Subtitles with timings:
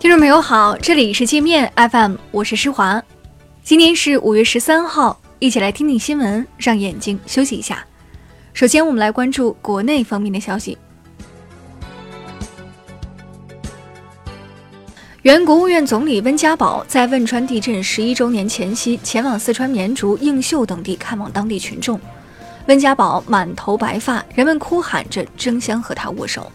[0.00, 3.02] 听众朋友好，这里是界面 FM，我是施华。
[3.64, 7.84] 今天是五月十三号，一起来听听新闻，让眼睛休息一下。
[8.54, 10.78] 首先，我们来关注国内方面的消息。
[15.22, 22.00] 原国务院总理温家宝在汶川地震十一周年前夕，前往四川绵竹、映秀等地看望当地群众。
[22.66, 26.52] 温家宝满头白发，人们哭喊着争相和他握手。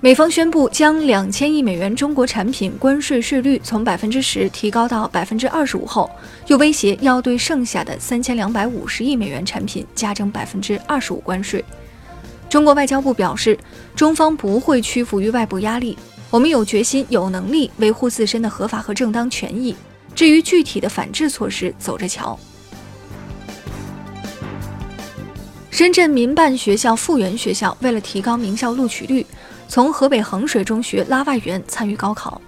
[0.00, 6.08] 美方宣布将两千亿美元中国产品关税税率从百分之十提高到百分之二十五后，
[6.48, 11.64] 又威胁要对剩下的三千两百五十亿美元产品加征百分之二十五关税。
[12.50, 13.58] 中国外交部表示，
[13.94, 15.96] 中方不会屈服于外部压力，
[16.30, 19.74] 我们有决心、有能力维护自身的合法和正当权益。
[20.14, 22.38] 至于具体的反制措施，走着瞧。
[25.70, 29.26] 深圳民办学校复原学校为了提高名校录取率，
[29.68, 32.40] 从河北衡水中学拉外援参与高考，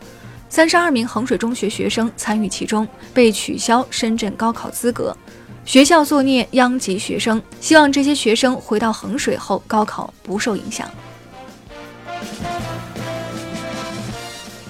[0.48, 5.16] 三十二名衡水中学学生参与其中，被取消深圳高考资格。
[5.64, 10.88] 学校作孽殃及学生，希望这些学生回到衡水后高考不受影响。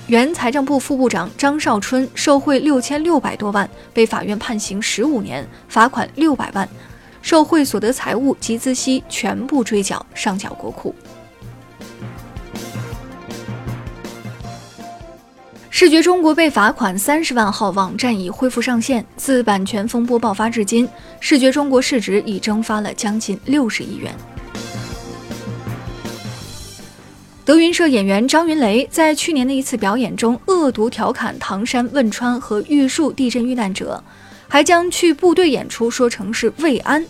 [0.08, 6.68] 原财政部副部长张少春受贿六千六百多万，被法院判刑十五年，罚款六百万。
[7.20, 10.94] 受贿所得财物及孳息全部追缴上缴国库。
[15.80, 19.06] 视觉中国被罚款三十万号网站已恢复上线。
[19.16, 20.88] 自版权风波爆发至今，
[21.20, 24.12] 视觉中国市值已蒸发了将近六十亿元。
[27.44, 34.02] 德云社演员张云雷在去年的一次表演中恶毒调侃唐山、汶川和玉树地震遇难者。
[34.48, 37.06] 还将去部队演出说成是慰安，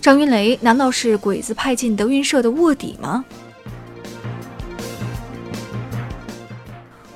[0.00, 3.22] 张云雷难道是鬼子派进德云社的卧底吗？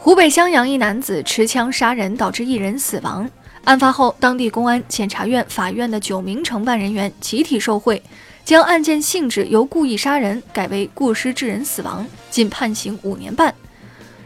[0.05, 3.27] 湖北襄阳一男子持枪杀人，导致一人死亡。
[3.65, 8.03] 案发后，当地公安、检察院、法院的九名承办人员集体受贿，
[8.45, 13.55] 将案件性质由故意杀人改为过失致人死亡，仅判刑五年半。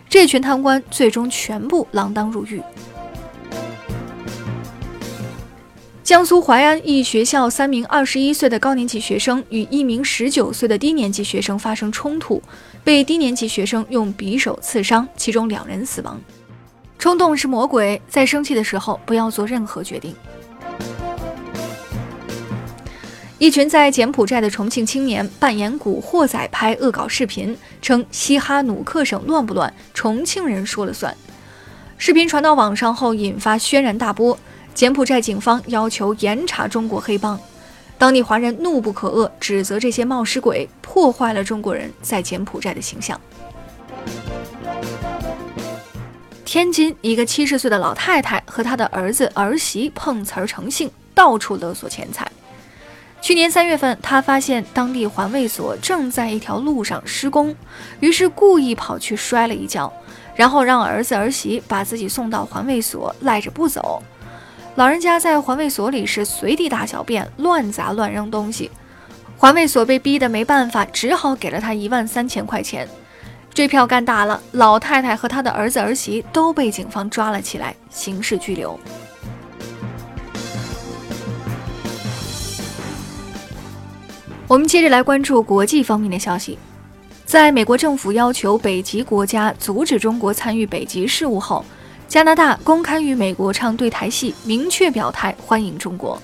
[0.08, 2.60] 这群贪官最终全部锒铛入狱。
[6.08, 12.42] 江苏淮安一学校三名二十一岁的高年级学生与一名十九岁的低年级学生发生冲突，
[12.82, 16.18] 被低年级学生用匕首刺伤，其中两人死亡。
[16.98, 20.16] 冲动是魔鬼，在生气的时候不要做任何决定。
[23.38, 31.14] 一群在柬埔寨的重庆青年扮演古惑仔拍恶搞视频，称西哈努克省乱不乱，重庆人说了算。
[31.98, 34.38] 视频传到网上后引发轩然大波。
[34.78, 37.37] 柬埔寨警方要求严查中国黑帮，
[37.99, 43.21] 当地华人怒不可遏，指责这些冒失鬼破坏了中国人在柬埔寨的形象。
[46.44, 52.31] 天津一个七十岁的老太太和她的儿子儿媳碰瓷儿成性，到处勒索钱财。
[53.21, 57.53] 去年三月份，她发现当地环卫所正在一条路上施工，
[57.99, 59.93] 于是故意跑去摔了一跤，
[60.37, 64.00] 然后让儿子儿媳把自己送到环卫所，赖着不走。
[64.78, 68.71] 老人家在环卫所里是随地大小便、乱砸乱扔东西，
[69.37, 72.89] 环卫所被逼得没办法，只好给了他一万三千块钱。
[73.53, 78.78] 这票干大了，老太太和她的儿子儿媳都被警方抓了起来，刑事拘留。
[84.47, 86.56] 我们接着来关注国际方面的消息，
[87.25, 91.65] 在美国政府要求北极国家阻止中国参与北极事务后。
[92.08, 96.20] 加拿大公开与美国唱对台戏，明确表态欢迎中国。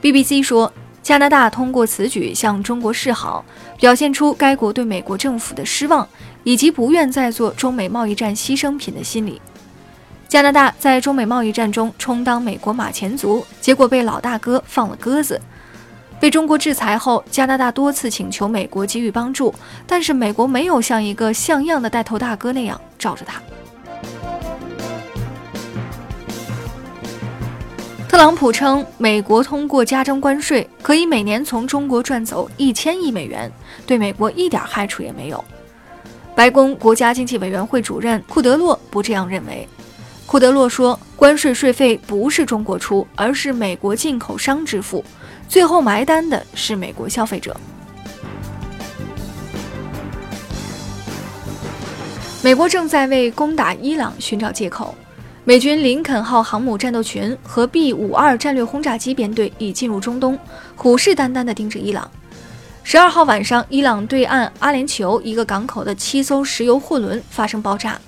[0.00, 3.44] BBC 说，加拿大通过此举向中国示好，
[3.80, 6.08] 表现出该国对美国政府的失望，
[6.44, 9.42] 以及不愿再做中美贸易战牺牲品的心理。
[10.28, 15.40] 加拿大在中美贸易战中充当美国马前卒，结果被老大哥放了鸽子。
[16.20, 19.52] 被中国制裁后，加拿大多次请求美国给予帮助，
[19.84, 23.42] 但是美国没有像一个像样的带头大哥那样罩着他。
[28.22, 33.50] 特朗普称，美国通过加征关税，可以每年从中国赚走一千亿美元，
[33.84, 35.44] 对美国一点害处也没有。
[36.32, 39.68] 白宫国家经济委员会主任库德洛不这样认为。
[40.24, 45.04] 库德洛说，关税税费不是中国出，而是美国进口商支付，
[45.48, 47.56] 最后埋单的是美国消费者。
[52.40, 54.94] 美国正在为攻打伊朗寻找借口。
[55.44, 60.38] 美军林肯号航母战斗群和 B 五二战略轰炸机编队已进入中东，
[60.76, 62.08] 虎视眈眈地盯着伊朗。
[62.84, 68.00] 十二号晚上，伊朗对岸阿联酋一个港口的七艘石油货轮发生爆炸。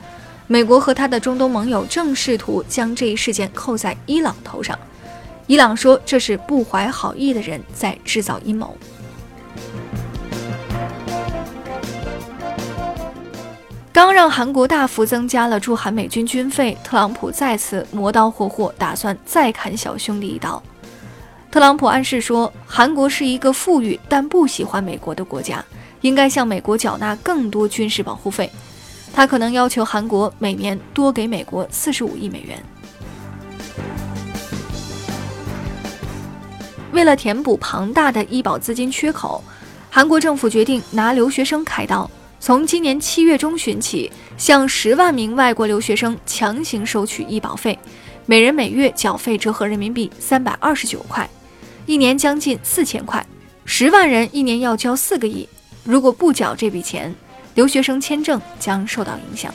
[0.47, 4.79] 美国和他的中东盟友正试图将这一事件扣在伊朗头上。
[5.49, 8.77] 伊朗说这是不怀好意的人在制造阴谋。
[13.95, 20.61] 刚让韩国大幅增加了驻韩美军军费，特朗普再次磨刀霍霍，打算再砍小兄弟一刀。
[21.49, 25.65] 特朗普暗示说，韩国是一个富裕但不喜欢美国的国家，
[26.01, 28.51] 应该向美国缴纳更多军事保护费。
[29.13, 32.61] 他可能要求韩国每年多给美国四十五亿美元。
[36.91, 39.41] 为了填补庞大的医保资金缺口，
[39.89, 42.11] 韩国政府决定拿留学生开刀。
[42.45, 47.79] 从今年七月中旬起，向十万名外国留学生强行收取医保费，
[48.27, 51.27] 每人每月缴费折合人民币三百二十九块，
[51.87, 53.27] 一年将近四千块，
[53.65, 55.49] 十万人一年要交四个亿。
[55.85, 57.15] 如果不缴这笔钱，
[57.55, 59.51] 留学生签证将受到影响。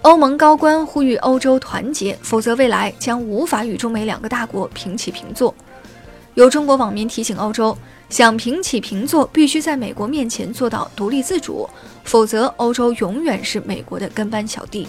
[0.00, 5.54] 欧盟高官呼吁欧洲团结，否则未来将无法与中美两个大国平起平坐。
[6.32, 7.76] 有中国网民提醒欧洲。
[8.08, 11.68] 想平起平坐，必须在美国面前做到独立自主，
[12.04, 14.88] 否则欧洲永远是美国的跟班小弟。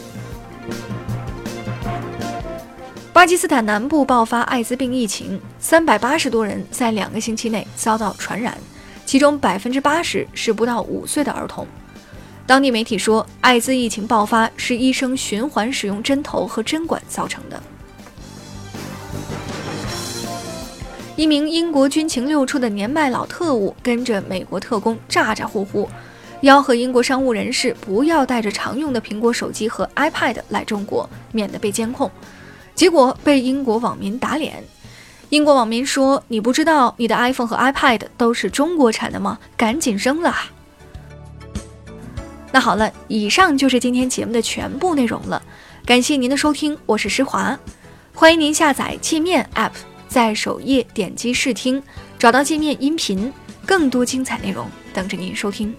[3.12, 8.57] 巴基斯坦南部爆发艾滋病疫情，三百八十多人在两个星期内遭到传染，
[9.06, 11.68] 其中百分之八十是不到五岁的儿童。
[12.48, 17.62] 当地媒体说，艾滋疫情爆发是医生循环使用针头和针管造成的。
[21.19, 25.86] 一名英国军情六处的年迈老特务跟着美国特工咋咋呼呼，
[26.44, 32.10] 吆喝英国商务人士不要带着常用的苹果手机和 iPad 来中国，免得被监控。
[32.74, 34.63] 结果被英国网民打脸。
[35.27, 39.38] 英国网民说：“你不知道你的 iPhone 和 iPad 都是中国产的吗？
[39.57, 40.33] 赶紧扔了！”
[42.54, 45.44] 那好了，以上就是今天节目的全部内容了。
[45.86, 47.60] 感谢您的收听，我是施华，
[48.13, 49.71] 欢迎您下载界面 App。
[50.09, 51.81] 在首页点击试听，
[52.17, 53.31] 找到界面音频，
[53.65, 55.73] 更多精彩内容等着您收听。